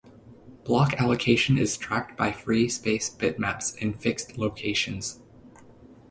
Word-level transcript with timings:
Block 0.63 0.93
allocation 0.97 1.59
is 1.59 1.77
tracked 1.77 2.17
by 2.17 2.31
free 2.31 2.67
space 2.67 3.07
bitmaps 3.07 3.77
in 3.77 3.93
fixed 3.93 4.35
locations. 4.35 5.19